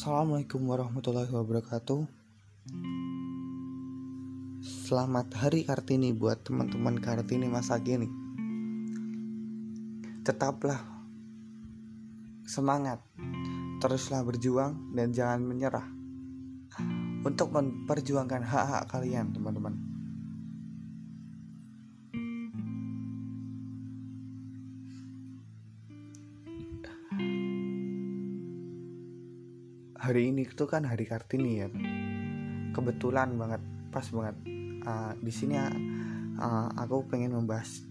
[0.00, 2.08] Assalamualaikum warahmatullahi wabarakatuh.
[4.64, 8.08] Selamat Hari Kartini buat teman-teman Kartini masa kini.
[10.24, 10.80] Tetaplah
[12.48, 13.04] semangat,
[13.84, 15.84] teruslah berjuang dan jangan menyerah
[17.20, 19.89] untuk memperjuangkan hak-hak kalian, teman-teman.
[30.10, 31.70] Hari ini itu kan hari Kartini ya.
[32.74, 33.62] Kebetulan banget
[33.94, 34.34] pas banget.
[34.82, 37.86] Uh, di sini uh, aku pengen membahas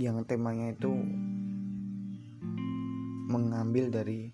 [0.00, 0.88] yang temanya itu
[3.28, 4.32] mengambil dari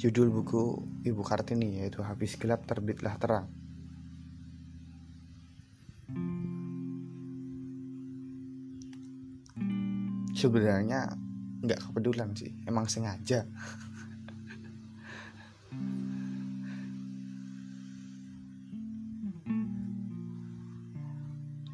[0.00, 3.52] judul buku Ibu Kartini yaitu Habis Gelap Terbitlah Terang.
[10.32, 11.25] Sebenarnya
[11.66, 13.42] nggak kepedulan sih emang sengaja.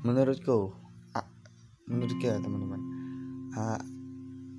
[0.02, 0.74] Menurutku
[1.86, 2.80] menurutku ya teman-teman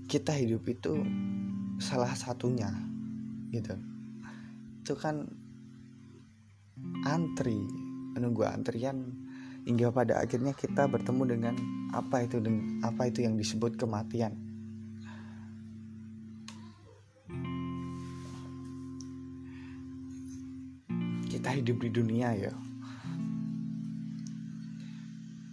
[0.07, 1.01] kita hidup itu
[1.81, 2.69] salah satunya
[3.49, 3.73] gitu.
[4.85, 5.25] Itu kan
[7.03, 7.57] antri
[8.13, 9.09] menunggu antrian
[9.63, 11.55] hingga pada akhirnya kita bertemu dengan
[11.95, 12.37] apa itu
[12.83, 14.35] apa itu yang disebut kematian
[21.53, 22.53] hidup di dunia ya.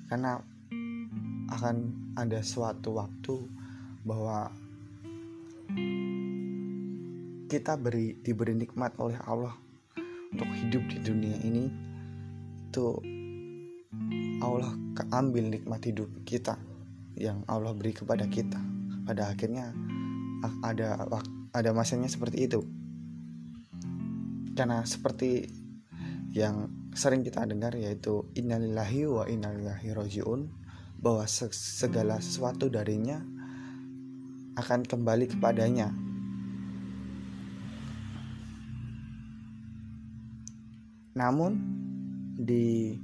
[0.08, 0.40] Karena
[1.52, 1.76] akan
[2.16, 3.36] ada suatu waktu
[4.02, 4.48] bahwa
[7.50, 9.54] kita beri diberi nikmat oleh Allah
[10.30, 11.66] untuk hidup di dunia ini
[12.70, 12.86] itu
[14.40, 16.54] Allah keambil nikmat hidup kita
[17.18, 18.56] yang Allah beri kepada kita.
[19.04, 19.74] Pada akhirnya
[20.62, 21.04] ada
[21.50, 22.62] ada masanya seperti itu.
[24.54, 25.59] Karena seperti
[26.30, 30.46] yang sering kita dengar yaitu innalillahi wa innalillahi rojiun
[31.00, 33.18] bahwa segala sesuatu darinya
[34.54, 35.90] akan kembali kepadanya.
[41.16, 41.52] Namun
[42.38, 42.94] di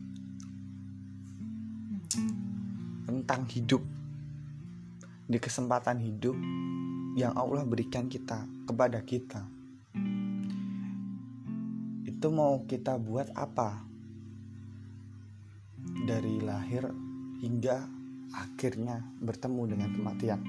[3.07, 3.83] tentang hidup
[5.27, 6.39] di kesempatan hidup
[7.19, 9.56] yang Allah berikan kita kepada kita
[12.17, 13.85] itu mau kita buat apa?
[16.09, 16.89] Dari lahir
[17.45, 17.85] hingga
[18.33, 20.41] akhirnya bertemu dengan kematian.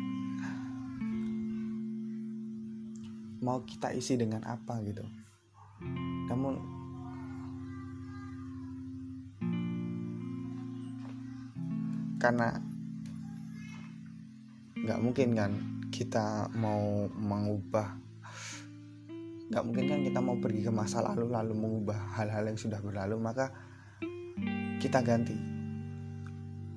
[3.44, 5.04] Mau kita isi dengan apa gitu?
[6.32, 6.56] Namun
[12.16, 12.64] karena
[14.88, 15.52] nggak mungkin kan
[15.92, 18.07] kita mau mengubah
[19.48, 23.16] nggak mungkin kan kita mau pergi ke masa lalu lalu mengubah hal-hal yang sudah berlalu
[23.16, 23.52] maka
[24.78, 25.58] kita ganti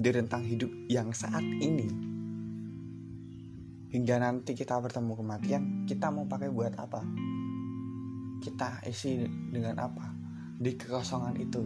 [0.00, 2.08] di rentang hidup yang saat ini.
[3.92, 7.04] Hingga nanti kita bertemu kematian kita mau pakai buat apa?
[8.40, 9.20] Kita isi
[9.52, 10.08] dengan apa?
[10.56, 11.60] Di kekosongan itu.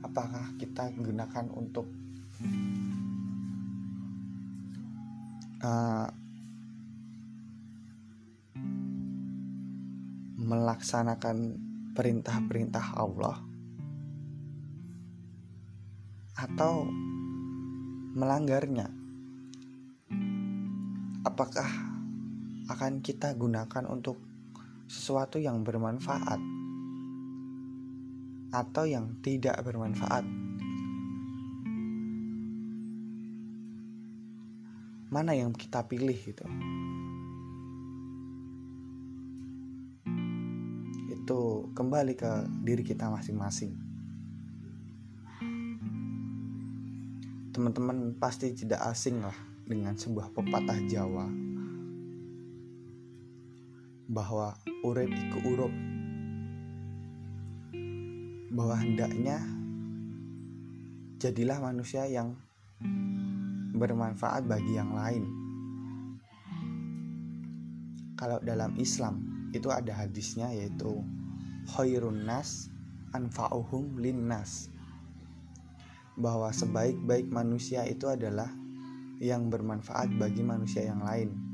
[0.00, 1.84] Apakah kita gunakan untuk
[5.64, 6.08] uh,
[10.38, 11.56] melaksanakan
[11.96, 13.38] perintah-perintah Allah
[16.34, 16.84] atau
[18.14, 18.90] melanggarnya?
[21.24, 21.66] Apakah
[22.68, 24.20] akan kita gunakan untuk
[24.84, 26.38] sesuatu yang bermanfaat
[28.54, 30.43] atau yang tidak bermanfaat
[35.14, 36.42] mana yang kita pilih gitu.
[41.14, 43.78] Itu kembali ke diri kita masing-masing.
[47.54, 51.30] Teman-teman pasti tidak asing lah dengan sebuah pepatah Jawa.
[54.10, 55.74] Bahwa urip iku urup
[58.54, 59.42] bahwa hendaknya
[61.22, 62.38] jadilah manusia yang
[63.74, 65.24] bermanfaat bagi yang lain.
[68.14, 71.02] Kalau dalam Islam itu ada hadisnya yaitu
[71.74, 72.70] khairun nas
[73.10, 74.70] anfa'uhum linnas
[76.14, 78.48] bahwa sebaik-baik manusia itu adalah
[79.18, 81.44] yang bermanfaat bagi manusia yang lain.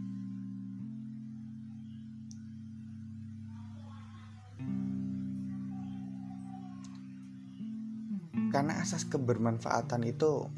[8.50, 10.50] karena asas kebermanfaatan itu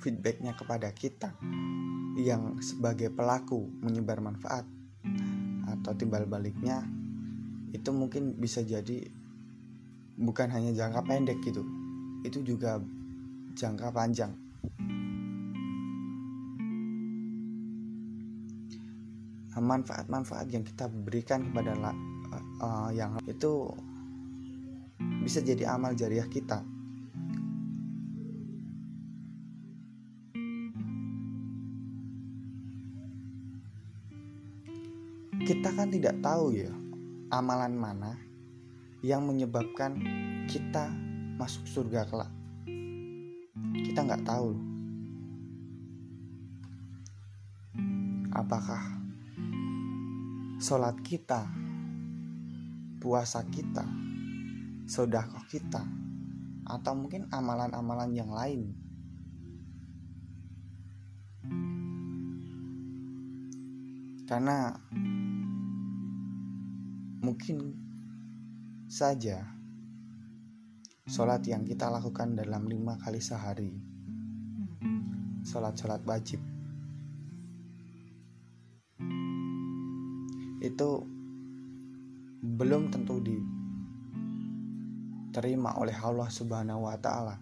[0.00, 1.36] feedbacknya kepada kita
[2.18, 4.64] yang sebagai pelaku menyebar manfaat
[5.68, 6.82] atau timbal baliknya
[7.70, 9.06] itu mungkin bisa jadi
[10.18, 11.62] bukan hanya jangka pendek gitu
[12.24, 12.80] itu juga
[13.56, 14.32] jangka panjang.
[19.60, 21.76] Manfaat-manfaat yang kita berikan kepada
[22.64, 23.68] uh, yang itu
[25.20, 26.64] bisa jadi amal jariah kita
[35.60, 36.72] kita kan tidak tahu ya
[37.28, 38.16] amalan mana
[39.04, 39.92] yang menyebabkan
[40.48, 40.88] kita
[41.36, 42.32] masuk surga kelak.
[43.76, 44.56] Kita nggak tahu
[48.32, 48.80] apakah
[50.64, 51.44] sholat kita
[52.96, 53.84] puasa kita
[54.88, 55.84] sodakoh kita
[56.72, 58.72] atau mungkin amalan-amalan yang lain?
[64.24, 64.72] Karena
[67.20, 67.76] mungkin
[68.88, 69.44] saja
[71.04, 73.76] sholat yang kita lakukan dalam lima kali sehari
[75.44, 76.40] sholat-sholat wajib
[80.60, 80.90] itu
[82.40, 83.20] belum tentu
[85.28, 87.36] diterima oleh Allah Subhanahu wa taala.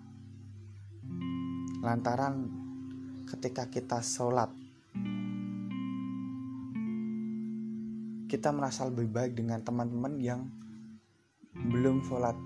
[1.83, 2.51] Lantaran
[3.31, 4.51] ketika kita sholat
[8.39, 10.47] kita merasa lebih baik dengan teman-teman yang
[11.59, 12.39] belum sholat.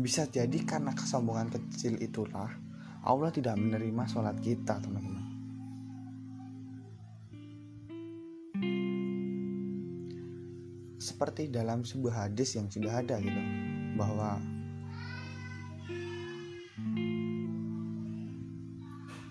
[0.00, 2.48] Bisa jadi karena kesombongan kecil itulah
[3.04, 5.28] Allah tidak menerima sholat kita teman-teman.
[10.96, 13.42] Seperti dalam sebuah hadis yang sudah ada gitu
[14.00, 14.40] bahwa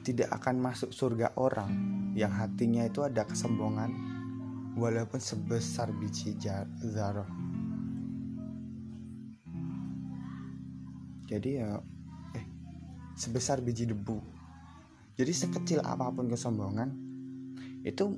[0.05, 3.89] tidak akan masuk surga orang yang hatinya itu ada kesombongan
[4.77, 6.37] walaupun sebesar biji
[6.81, 7.29] zarah.
[11.25, 11.81] Jadi ya
[12.37, 12.45] eh
[13.17, 14.21] sebesar biji debu.
[15.13, 16.89] Jadi sekecil apa pun kesombongan
[17.85, 18.17] itu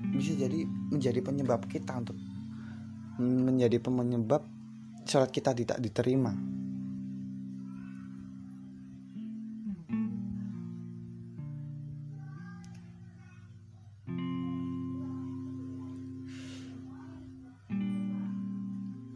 [0.00, 2.16] bisa jadi menjadi penyebab kita untuk
[3.20, 4.42] menjadi penyebab
[5.04, 6.32] sholat kita tidak diterima.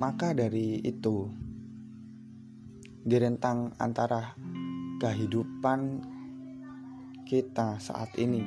[0.05, 1.33] Maka dari itu,
[3.09, 4.37] di rentang antara
[5.01, 6.05] kehidupan
[7.25, 8.45] kita saat ini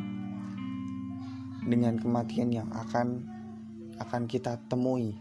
[1.65, 3.25] dengan kematian yang akan
[3.97, 5.17] akan kita temui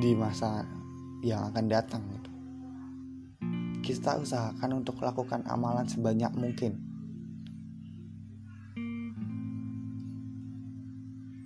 [0.00, 0.64] di masa
[1.20, 2.32] yang akan datang gitu.
[3.84, 6.72] Kita usahakan untuk lakukan amalan sebanyak mungkin.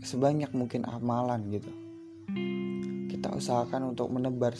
[0.06, 1.79] Sebanyak mungkin amalan gitu
[3.40, 4.52] usahakan untuk menebar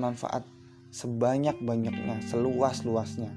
[0.00, 0.48] manfaat
[0.88, 3.28] sebanyak-banyaknya, seluas-luasnya.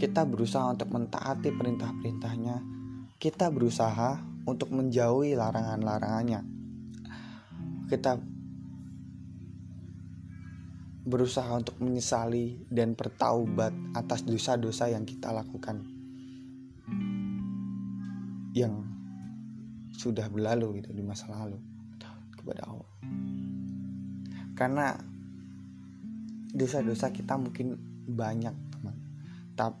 [0.00, 2.56] Kita berusaha untuk mentaati perintah-perintahnya.
[3.20, 4.16] Kita berusaha
[4.48, 6.40] untuk menjauhi larangan-larangannya.
[7.92, 8.16] Kita
[11.04, 15.99] berusaha untuk menyesali dan bertaubat atas dosa-dosa yang kita lakukan
[18.56, 18.84] yang
[19.94, 21.60] sudah berlalu gitu di masa lalu
[22.40, 22.92] kepada Allah.
[24.56, 24.96] Karena
[26.50, 27.76] dosa-dosa kita mungkin
[28.08, 28.96] banyak teman.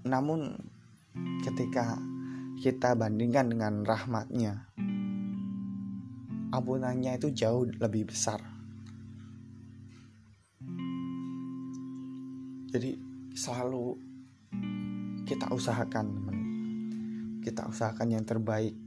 [0.04, 0.40] Namun
[1.42, 1.96] ketika
[2.60, 4.68] kita bandingkan dengan rahmatnya
[6.50, 8.42] ampunannya itu jauh lebih besar.
[12.70, 12.94] Jadi
[13.34, 13.98] selalu
[15.26, 16.29] kita usahakan
[17.50, 18.78] kita usahakan yang terbaik.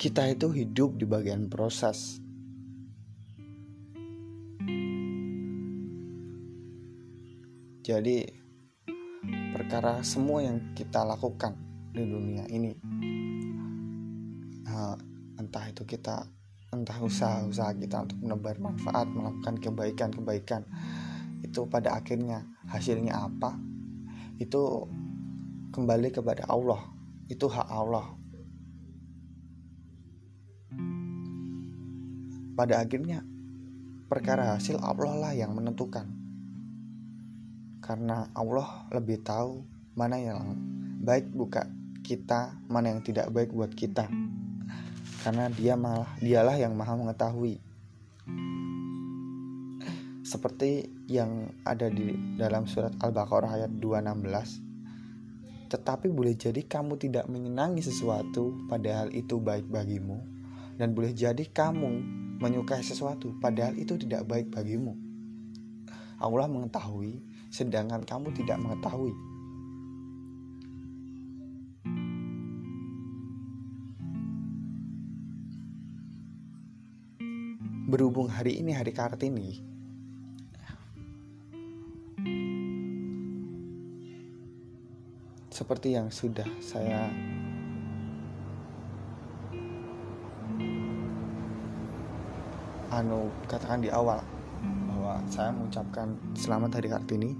[0.00, 2.24] Kita itu hidup di bagian proses.
[7.84, 8.24] Jadi
[9.52, 11.52] perkara semua yang kita lakukan
[11.92, 12.72] di dunia ini
[14.64, 14.96] eh,
[15.36, 16.43] entah itu kita
[16.74, 20.66] entah usaha-usaha kita untuk menebar manfaat melakukan kebaikan-kebaikan.
[21.46, 23.54] Itu pada akhirnya hasilnya apa?
[24.42, 24.90] Itu
[25.70, 26.82] kembali kepada Allah.
[27.30, 28.06] Itu hak Allah.
[32.54, 33.22] Pada akhirnya
[34.10, 36.06] perkara hasil Allah lah yang menentukan.
[37.78, 39.62] Karena Allah lebih tahu
[39.94, 40.58] mana yang
[41.04, 41.68] baik buka
[42.04, 44.08] kita mana yang tidak baik buat kita
[45.24, 47.56] karena dia malah dialah yang maha mengetahui.
[50.20, 54.64] Seperti yang ada di dalam surat Al-Baqarah ayat 216
[55.74, 60.22] tetapi boleh jadi kamu tidak menyenangi sesuatu padahal itu baik bagimu.
[60.78, 61.98] Dan boleh jadi kamu
[62.38, 64.94] menyukai sesuatu padahal itu tidak baik bagimu.
[66.22, 67.18] Allah mengetahui
[67.50, 69.33] sedangkan kamu tidak mengetahui
[77.94, 79.62] berhubung hari ini hari Kartini.
[85.46, 87.06] Seperti yang sudah saya
[92.90, 94.18] anu katakan di awal
[94.90, 97.30] bahwa saya mengucapkan selamat hari Kartini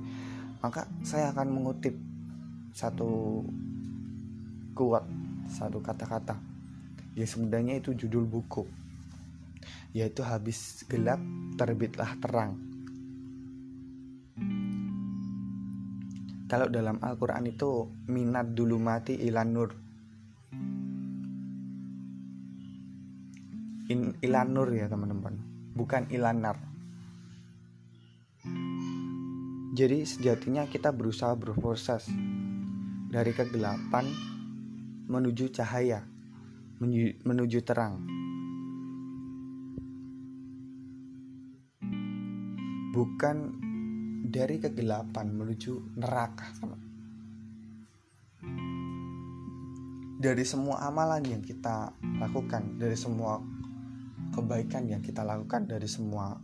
[0.63, 1.99] maka saya akan mengutip
[2.71, 3.43] satu
[4.79, 5.03] kuat
[5.51, 6.39] satu kata-kata.
[7.19, 8.84] Yang sebenarnya itu judul buku
[9.95, 11.23] yaitu habis gelap
[11.55, 12.59] terbitlah terang.
[16.51, 19.71] Kalau dalam Al-Quran itu minat dulu mati ilan nur.
[23.89, 25.39] In, ilan nur ya teman-teman.
[25.73, 26.75] Bukan ilanar
[29.75, 32.07] jadi sejatinya kita berusaha berproses
[33.11, 34.07] dari kegelapan
[35.11, 36.07] menuju cahaya
[37.27, 38.07] menuju terang
[42.95, 43.59] bukan
[44.31, 46.47] dari kegelapan menuju neraka
[50.23, 51.91] dari semua amalan yang kita
[52.23, 53.43] lakukan dari semua
[54.31, 56.39] kebaikan yang kita lakukan dari semua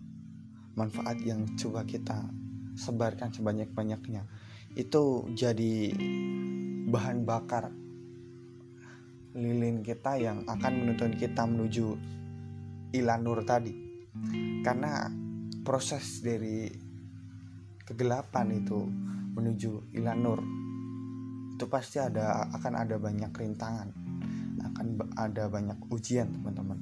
[0.75, 2.27] manfaat yang coba kita
[2.75, 4.27] sebarkan sebanyak-banyaknya
[4.75, 5.95] itu jadi
[6.91, 7.71] bahan bakar
[9.39, 11.95] lilin kita yang akan menuntun kita menuju
[12.91, 13.71] ilanur tadi.
[14.67, 15.07] Karena
[15.61, 16.69] proses dari
[17.85, 18.79] kegelapan itu
[19.35, 20.41] menuju ilanur
[21.55, 23.93] itu pasti ada akan ada banyak rintangan
[24.61, 26.81] akan ada banyak ujian teman-teman.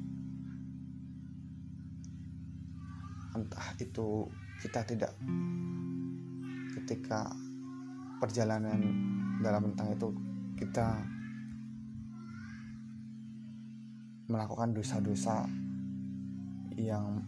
[3.34, 4.26] Entah itu
[4.62, 5.14] kita tidak
[6.78, 7.30] ketika
[8.18, 8.82] perjalanan
[9.42, 10.08] dalam tentang itu
[10.58, 11.02] kita
[14.26, 15.46] melakukan dosa-dosa
[16.74, 17.22] yang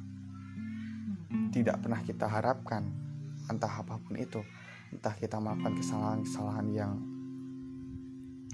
[1.51, 2.87] tidak pernah kita harapkan
[3.51, 4.43] entah apa pun itu
[4.91, 6.93] entah kita melakukan kesalahan-kesalahan yang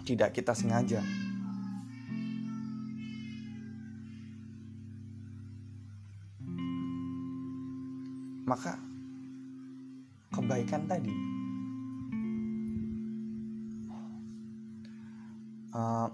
[0.05, 1.01] tidak kita sengaja.
[8.47, 8.79] Maka
[10.31, 11.11] kebaikan tadi
[15.75, 16.09] uh,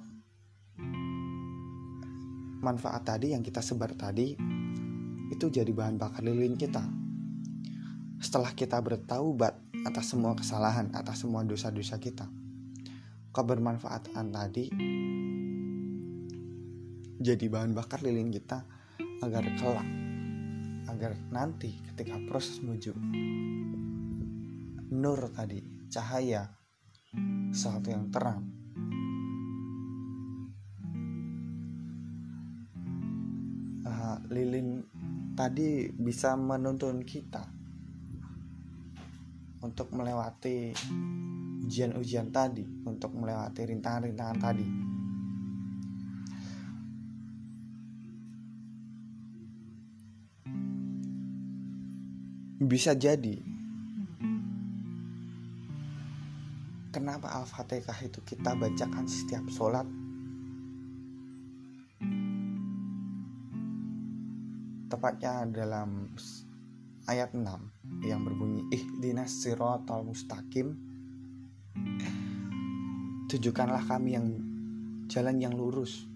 [2.62, 4.32] manfaat tadi yang kita sebar tadi
[5.32, 6.84] itu jadi bahan bakar lilin kita
[8.22, 12.30] setelah kita bertaubat atas semua kesalahan, atas semua dosa-dosa kita.
[13.32, 14.70] Kebermanfaatan tadi
[17.18, 18.62] jadi bahan bakar lilin kita
[19.24, 19.88] agar kelak,
[20.92, 22.92] agar nanti ketika proses menuju
[24.92, 26.52] nur tadi, cahaya,
[27.50, 28.44] sesuatu yang terang,
[33.88, 34.84] uh, lilin
[35.32, 37.44] tadi bisa menuntun kita
[39.62, 40.74] untuk melewati
[41.62, 44.66] ujian-ujian tadi, untuk melewati rintangan-rintangan tadi.
[52.62, 53.36] Bisa jadi
[56.94, 60.01] kenapa Al-Fatihah itu kita bacakan setiap sholat
[65.02, 66.14] tepatnya dalam
[67.10, 67.42] ayat 6
[68.06, 70.78] yang berbunyi ihdinas siratal mustaqim.
[73.26, 74.30] Tunjukkanlah kami yang
[75.10, 76.06] jalan yang lurus.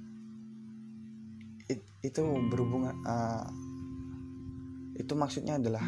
[1.66, 3.50] It, itu berhubungan uh,
[4.94, 5.82] itu maksudnya adalah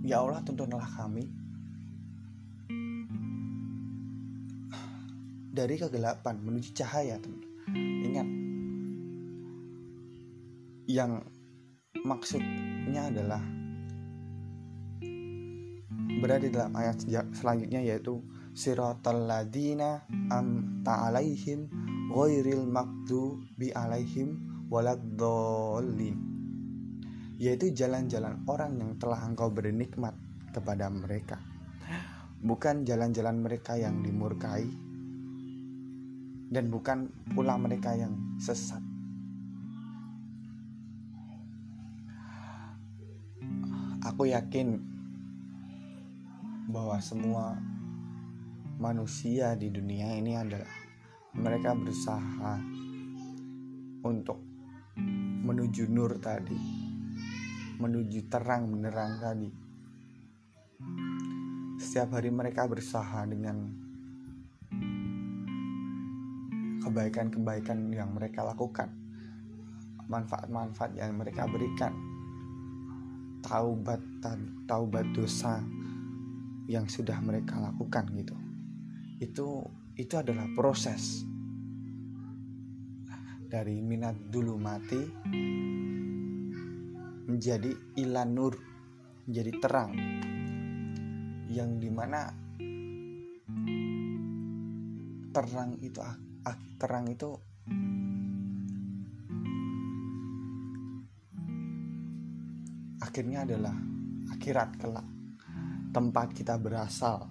[0.00, 1.28] ya Allah tuntunlah kami
[5.52, 7.20] dari kegelapan menuju cahaya.
[7.20, 7.44] Teman
[8.08, 8.39] ingat
[10.90, 11.22] yang
[12.02, 13.38] maksudnya adalah
[16.18, 18.18] berada dalam ayat selanjutnya yaitu
[18.50, 20.02] siratal ladina
[20.34, 21.70] am ta'alaihim
[22.10, 22.66] ghairil
[23.54, 24.28] bi alaihim
[24.66, 26.18] waladdallin.
[27.40, 30.12] Yaitu jalan-jalan orang yang telah engkau beri nikmat
[30.52, 31.40] kepada mereka.
[32.42, 34.66] Bukan jalan-jalan mereka yang dimurkai
[36.50, 38.89] dan bukan pula mereka yang sesat
[44.20, 44.76] aku yakin
[46.68, 47.56] bahwa semua
[48.76, 50.68] manusia di dunia ini adalah
[51.32, 52.60] mereka berusaha
[54.04, 54.36] untuk
[55.40, 56.52] menuju nur tadi,
[57.80, 59.48] menuju terang menerang tadi.
[61.80, 63.56] Setiap hari mereka berusaha dengan
[66.84, 68.92] kebaikan-kebaikan yang mereka lakukan,
[70.12, 72.09] manfaat-manfaat yang mereka berikan
[73.42, 74.00] taubat
[74.68, 75.60] taubat dosa
[76.70, 78.36] yang sudah mereka lakukan gitu.
[79.18, 79.66] Itu
[79.98, 81.26] itu adalah proses
[83.50, 85.02] dari minat dulu mati
[87.26, 88.54] menjadi ilan nur
[89.26, 89.92] menjadi terang.
[91.50, 92.30] Yang di mana
[95.34, 95.98] terang itu
[96.78, 97.49] terang itu
[103.10, 103.74] akhirnya adalah
[104.30, 105.02] akhirat kelak.
[105.90, 107.26] Tempat kita berasal.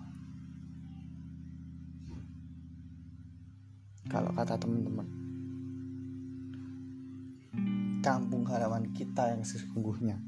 [4.12, 5.08] Kalau kata teman-teman
[8.04, 10.20] kampung halaman kita yang sesungguhnya.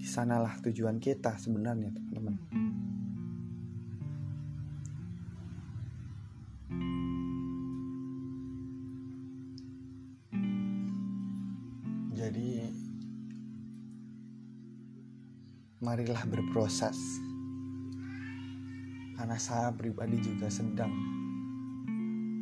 [0.00, 2.40] Di sanalah tujuan kita sebenarnya teman-teman
[12.28, 12.60] Jadi
[15.80, 17.00] marilah berproses.
[19.16, 20.92] Karena saya pribadi juga sedang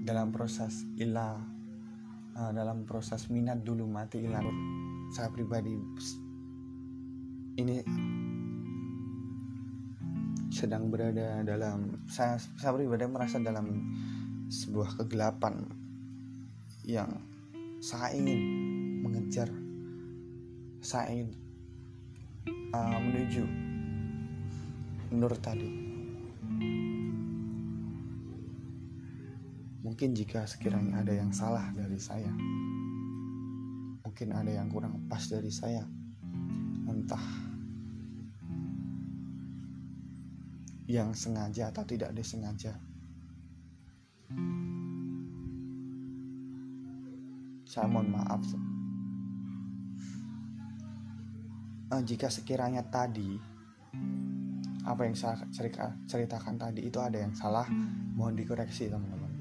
[0.03, 1.39] dalam proses ilah
[2.35, 4.43] uh, dalam proses minat dulu mati ilah
[5.15, 5.79] saya pribadi
[7.63, 7.79] ini
[10.51, 13.71] sedang berada dalam saya saya pribadi merasa dalam
[14.51, 15.63] sebuah kegelapan
[16.83, 17.23] yang
[17.79, 18.43] saya ingin
[19.07, 19.66] mengejar
[20.87, 21.35] Said
[22.71, 23.43] uh, menuju
[25.19, 25.67] Nur tadi.
[29.83, 32.31] Mungkin jika sekiranya ada yang salah dari saya,
[34.07, 35.83] mungkin ada yang kurang pas dari saya,
[36.87, 37.27] entah
[40.87, 42.79] yang sengaja atau tidak disengaja.
[47.67, 48.47] Saya mohon maaf
[51.91, 53.39] uh, jika sekiranya tadi
[54.87, 55.43] apa yang saya
[56.07, 57.67] ceritakan tadi itu ada yang salah
[58.15, 59.35] mohon dikoreksi teman-teman.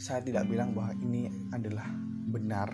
[0.00, 1.86] Saya tidak bilang bahwa ini adalah
[2.34, 2.66] benar.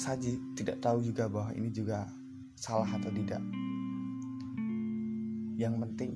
[0.00, 0.16] Saya
[0.56, 2.08] tidak tahu juga bahwa ini juga
[2.56, 3.42] salah atau tidak.
[5.60, 6.12] Yang penting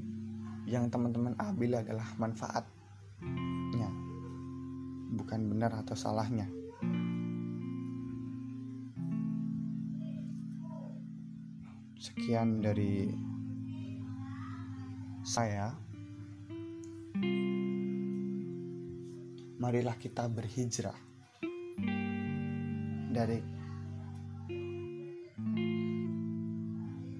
[0.64, 2.64] yang teman-teman ambil adalah manfaat
[5.34, 6.46] bukan benar atau salahnya.
[11.98, 13.10] Sekian dari
[15.26, 15.74] saya.
[19.58, 20.94] Marilah kita berhijrah
[23.10, 23.42] dari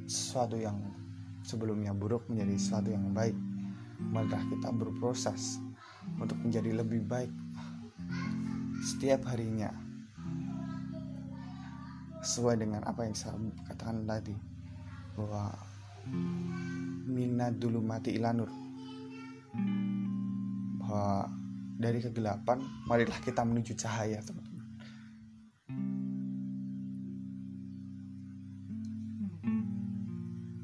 [0.07, 0.79] sesuatu yang
[1.43, 3.35] sebelumnya buruk menjadi sesuatu yang baik.
[3.99, 5.59] Marilah kita berproses
[6.23, 7.44] untuk menjadi lebih baik
[9.05, 9.69] setiap harinya
[12.25, 13.37] sesuai dengan apa yang saya
[13.69, 14.33] katakan tadi
[15.13, 15.53] bahwa
[17.05, 18.49] minat dulu mati ilanur.
[20.81, 21.29] Bahwa
[21.77, 24.73] dari kegelapan marilah kita menuju cahaya teman-teman.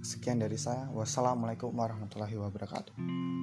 [0.00, 0.88] Sekian dari saya.
[0.96, 3.39] Wassalamualaikum warahmatullahi wabarakatuh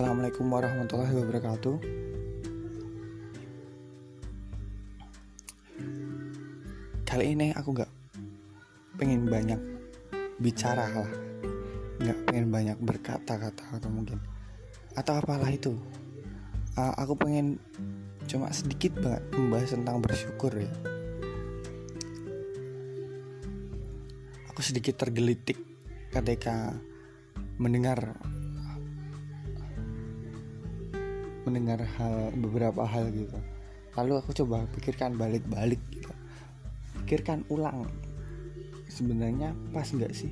[0.00, 1.76] Assalamualaikum warahmatullahi wabarakatuh.
[7.04, 7.92] Kali ini aku gak
[8.96, 9.60] pengen banyak
[10.40, 11.12] bicara lah.
[12.00, 14.24] Gak pengen banyak berkata-kata atau mungkin
[14.96, 15.76] Atau apalah itu.
[16.80, 17.60] Uh, Aku pengen
[18.24, 20.72] cuma sedikit banget membahas tentang bersyukur ya.
[24.48, 25.60] Aku sedikit tergelitik
[26.08, 26.72] ketika
[27.60, 28.16] mendengar
[31.50, 33.34] mendengar hal beberapa hal gitu.
[33.98, 36.14] Lalu aku coba pikirkan balik-balik gitu.
[37.02, 37.90] Pikirkan ulang.
[38.86, 40.30] Sebenarnya pas nggak sih?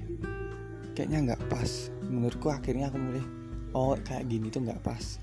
[0.95, 1.91] Kayaknya nggak pas.
[2.07, 3.27] Menurutku akhirnya aku milih
[3.75, 5.19] oh kayak gini tuh nggak pas.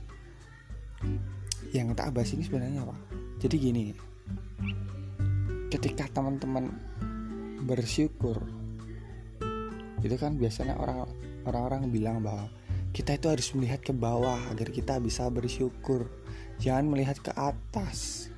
[1.71, 2.95] Yang tak bahas ini sebenarnya apa?
[3.39, 3.84] Jadi gini
[5.75, 6.71] ketika teman-teman
[7.67, 8.39] bersyukur
[9.99, 11.03] itu kan biasanya orang
[11.43, 12.47] orang-orang bilang bahwa
[12.95, 16.08] kita itu harus melihat ke bawah agar kita bisa bersyukur.
[16.63, 18.31] Jangan melihat ke atas.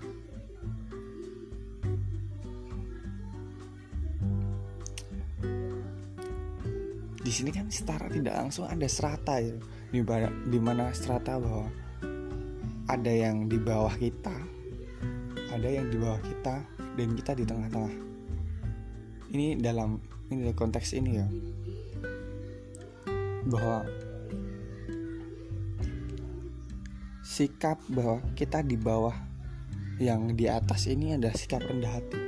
[7.22, 9.54] Di sini kan setara tidak langsung ada serata ya.
[9.94, 11.70] Di mana, di mana strata bahwa
[12.90, 14.58] ada yang di bawah kita
[15.58, 16.56] ada yang di bawah kita
[17.00, 17.96] dan kita di tengah-tengah.
[19.34, 19.98] Ini dalam
[20.30, 21.28] ini dalam konteks ini ya.
[23.48, 23.88] Bahwa
[27.38, 29.14] sikap bahwa kita di bawah
[30.02, 32.20] yang di atas ini adalah sikap rendah hati.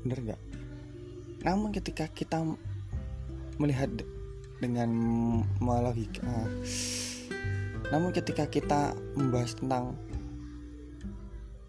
[0.00, 0.48] Bener gak?
[1.46, 2.42] namun ketika kita
[3.62, 3.90] melihat
[4.58, 4.90] dengan
[5.62, 6.46] melogika
[7.94, 9.94] namun ketika kita membahas tentang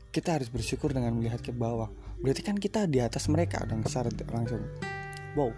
[0.10, 1.88] kita harus bersyukur dengan melihat ke bawah.
[2.20, 4.60] Berarti kan kita di atas mereka dong secara langsung.
[5.38, 5.54] Wow.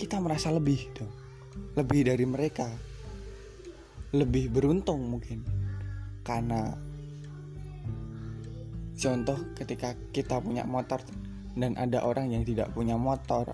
[0.00, 1.12] Kita merasa lebih dong.
[1.76, 2.70] Lebih dari mereka
[4.14, 5.42] lebih beruntung mungkin.
[6.26, 6.74] Karena
[9.00, 11.00] contoh ketika kita punya motor
[11.56, 13.48] dan ada orang yang tidak punya motor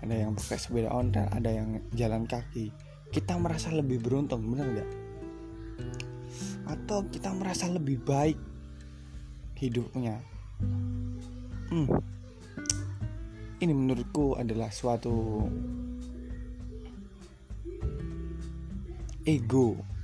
[0.00, 2.72] ada yang pakai sepeda ontel ada yang jalan kaki
[3.12, 4.90] kita merasa lebih beruntung bener nggak?
[6.66, 8.38] Atau kita merasa lebih baik
[9.56, 10.18] hidupnya?
[11.66, 11.88] Hmm.
[13.56, 15.44] ini menurutku adalah suatu
[19.26, 19.95] ego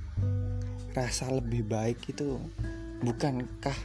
[0.93, 2.37] rasa lebih baik itu
[3.01, 3.75] bukankah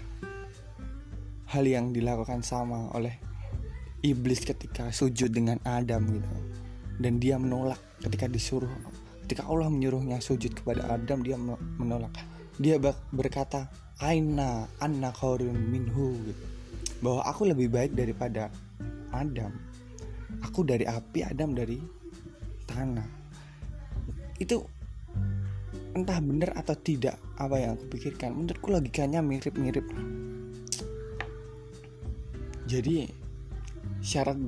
[1.48, 3.16] hal yang dilakukan sama oleh
[4.04, 6.28] iblis ketika sujud dengan Adam gitu?
[7.00, 8.70] Dan dia menolak ketika disuruh
[9.24, 11.36] ketika Allah menyuruhnya sujud kepada Adam dia
[11.80, 12.12] menolak.
[12.60, 12.80] Dia
[13.12, 13.68] berkata
[14.00, 16.44] aina anna khairun minhu gitu.
[17.04, 18.52] Bahwa aku lebih baik daripada
[19.12, 19.52] Adam.
[20.44, 21.76] Aku dari api Adam dari
[22.68, 23.08] tanah.
[24.40, 24.77] Itu
[25.98, 29.82] entah benar atau tidak apa yang aku pikirkan menurutku logikanya mirip-mirip.
[32.70, 33.10] Jadi
[33.98, 34.38] syarat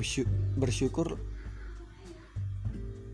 [0.54, 1.18] bersyukur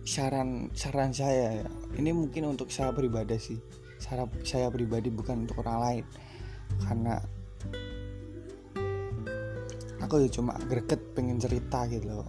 [0.07, 3.59] saran saran saya ya ini mungkin untuk saya pribadi sih.
[3.97, 6.05] Saya saya pribadi bukan untuk orang lain.
[6.85, 7.17] Karena
[10.05, 12.23] aku ya cuma greget pengen cerita gitu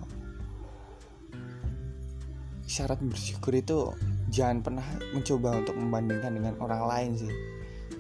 [2.67, 3.95] syarat bersyukur itu
[4.31, 7.33] jangan pernah mencoba untuk membandingkan dengan orang lain sih.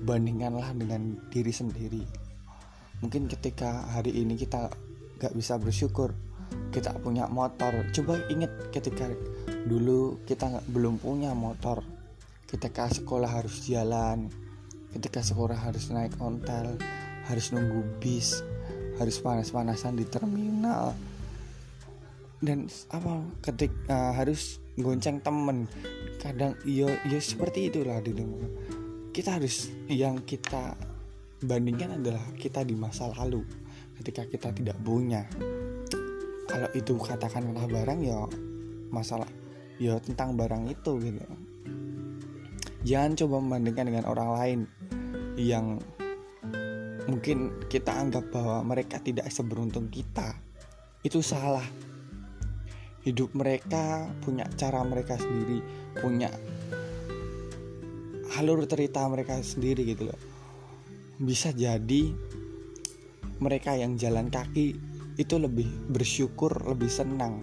[0.03, 2.03] Bandingkanlah dengan diri sendiri.
[3.01, 4.69] Mungkin ketika hari ini kita
[5.17, 6.13] gak bisa bersyukur
[6.71, 7.73] kita punya motor.
[7.91, 9.09] Coba ingat ketika
[9.67, 11.83] dulu kita belum punya motor.
[12.47, 14.31] Ketika sekolah harus jalan
[14.97, 16.79] ketika sekolah harus naik ontel
[17.27, 18.39] harus nunggu bis
[18.97, 20.95] harus panas-panasan di terminal
[22.41, 25.65] dan apa ketik uh, harus gonceng temen.
[26.21, 28.47] Kadang iya ya seperti itulah di dunia.
[29.13, 30.77] Kita harus yang kita
[31.41, 33.41] bandingkan adalah kita di masa lalu
[34.01, 35.25] ketika kita tidak punya.
[36.47, 38.19] Kalau itu katakanlah barang ya
[38.93, 39.27] masalah
[39.81, 41.25] ya tentang barang itu gitu.
[42.87, 44.59] Jangan coba membandingkan dengan orang lain
[45.37, 45.81] yang
[47.09, 50.37] mungkin kita anggap bahwa mereka tidak seberuntung kita.
[51.01, 51.65] Itu salah
[53.07, 55.63] hidup mereka punya cara mereka sendiri
[55.95, 56.27] punya
[58.35, 60.19] alur cerita mereka sendiri gitu loh.
[61.17, 62.11] Bisa jadi
[63.39, 64.75] mereka yang jalan kaki
[65.17, 67.41] itu lebih bersyukur lebih senang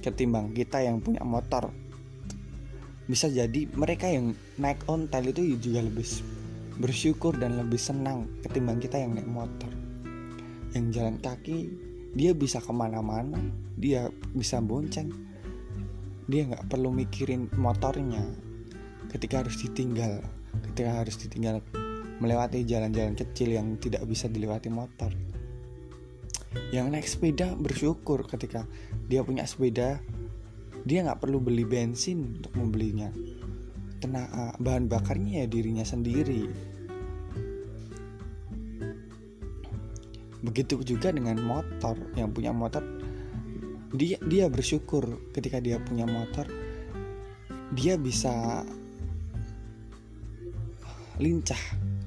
[0.00, 1.68] ketimbang kita yang punya motor.
[3.04, 6.06] Bisa jadi mereka yang naik ontel itu juga lebih
[6.78, 9.68] bersyukur dan lebih senang ketimbang kita yang naik motor.
[10.72, 13.36] Yang jalan kaki dia bisa ke mana-mana
[13.78, 15.14] dia bisa bonceng.
[16.28, 18.20] Dia nggak perlu mikirin motornya.
[19.08, 20.20] Ketika harus ditinggal
[20.68, 21.62] ketika harus ditinggal
[22.18, 25.14] melewati jalan-jalan kecil yang tidak bisa dilewati motor.
[26.74, 28.66] Yang naik sepeda bersyukur ketika
[29.06, 30.02] dia punya sepeda
[30.82, 33.14] dia nggak perlu beli bensin untuk membelinya.
[34.02, 36.50] Tenaga bahan bakarnya ya dirinya sendiri
[40.44, 42.84] begitu juga dengan motor yang punya motor
[43.90, 46.46] dia dia bersyukur ketika dia punya motor
[47.72, 48.62] dia bisa
[51.18, 51.58] lincah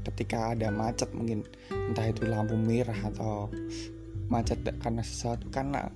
[0.08, 3.52] ketika ada macet mungkin entah itu lampu merah atau
[4.32, 5.91] macet karena sesuatu karena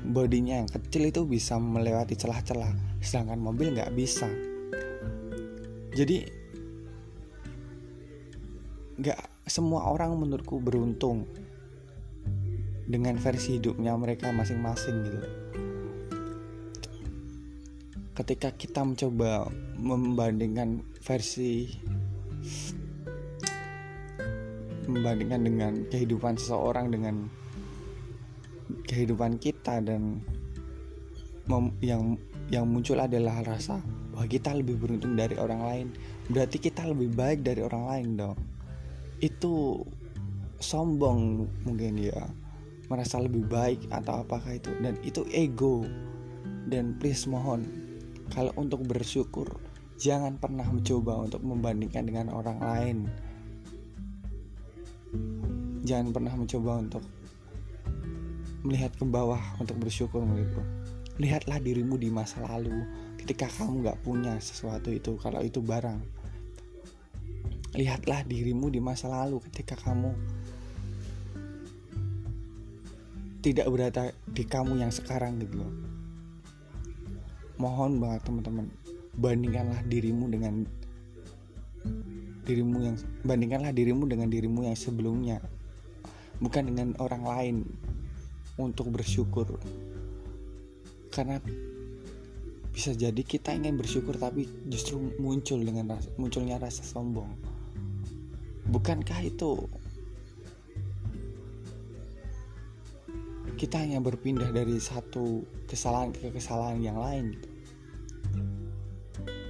[0.00, 4.26] bodinya yang kecil itu bisa melewati celah-celah sedangkan mobil nggak bisa.
[5.94, 6.24] Jadi
[9.00, 11.24] nggak semua orang menurutku beruntung
[12.90, 15.20] dengan versi hidupnya mereka masing-masing gitu.
[18.18, 19.48] Ketika kita mencoba
[19.78, 21.70] membandingkan versi
[24.90, 27.30] membandingkan dengan kehidupan seseorang dengan
[28.90, 30.18] kehidupan kita dan
[31.82, 32.18] yang
[32.50, 33.78] yang muncul adalah rasa
[34.10, 35.86] bahwa kita lebih beruntung dari orang lain.
[36.26, 38.38] Berarti kita lebih baik dari orang lain dong.
[39.22, 39.86] Itu
[40.60, 42.26] sombong mungkin ya
[42.90, 44.74] merasa lebih baik atau apakah itu.
[44.82, 45.86] Dan itu ego.
[46.66, 47.64] Dan please mohon
[48.30, 49.46] kalau untuk bersyukur
[49.98, 52.98] jangan pernah mencoba untuk membandingkan dengan orang lain.
[55.86, 57.04] Jangan pernah mencoba untuk
[58.62, 60.60] melihat ke bawah untuk bersyukur menurutku.
[61.20, 62.84] Lihatlah dirimu di masa lalu
[63.20, 66.00] ketika kamu gak punya sesuatu itu kalau itu barang.
[67.76, 70.16] Lihatlah dirimu di masa lalu ketika kamu
[73.40, 75.72] tidak berada di kamu yang sekarang gitu loh.
[77.56, 78.66] Mohon banget teman-teman
[79.16, 80.54] bandingkanlah dirimu dengan
[82.44, 85.40] dirimu yang bandingkanlah dirimu dengan dirimu yang sebelumnya.
[86.40, 87.56] Bukan dengan orang lain
[88.56, 89.60] untuk bersyukur.
[91.12, 91.40] Karena
[92.70, 97.28] bisa jadi kita ingin bersyukur tapi justru muncul dengan rasa, munculnya rasa sombong.
[98.70, 99.68] Bukankah itu
[103.60, 107.36] kita hanya berpindah dari satu kesalahan ke kesalahan yang lain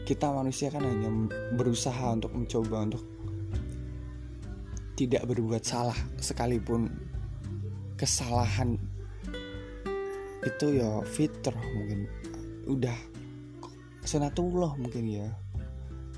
[0.03, 3.07] kita manusia kan hanya berusaha untuk mencoba untuk
[4.99, 6.91] tidak berbuat salah sekalipun
[7.95, 8.75] kesalahan
[10.41, 12.09] itu ya fitrah mungkin.
[12.65, 12.97] Udah
[14.05, 15.29] sunatullah mungkin ya.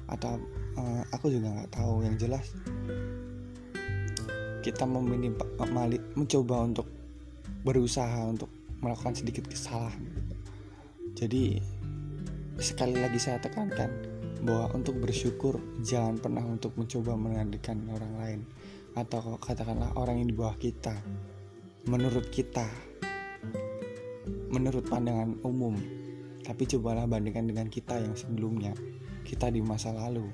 [0.07, 0.39] Atau
[0.79, 2.07] uh, aku juga nggak tahu.
[2.07, 2.47] Yang jelas
[4.63, 5.35] kita memilih
[6.15, 6.87] mencoba untuk
[7.63, 8.51] berusaha untuk
[8.83, 10.03] melakukan sedikit kesalahan.
[11.15, 11.63] Jadi
[12.59, 13.91] sekali lagi saya tekankan
[14.43, 18.41] bahwa untuk bersyukur jangan pernah untuk mencoba menggantikan orang lain
[18.99, 20.99] atau katakanlah orang yang di bawah kita.
[21.87, 22.67] Menurut kita
[24.53, 25.79] menurut pandangan umum
[26.43, 28.75] tapi cobalah bandingkan dengan kita yang sebelumnya
[29.23, 30.27] kita di masa lalu.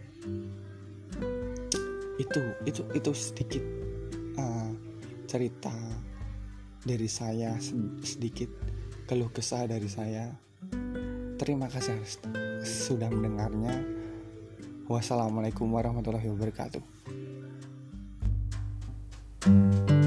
[2.17, 3.63] Itu itu itu sedikit
[4.41, 4.73] uh,
[5.29, 5.71] cerita
[6.89, 7.53] dari saya
[8.01, 8.49] sedikit
[9.05, 10.33] keluh kesah dari saya.
[11.37, 12.01] Terima kasih
[12.65, 13.85] sudah mendengarnya.
[14.89, 16.81] Wassalamualaikum warahmatullahi wabarakatuh.
[19.39, 19.98] thank you